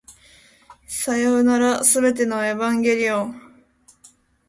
[0.87, 3.63] さようなら、全てのエヴァンゲリオン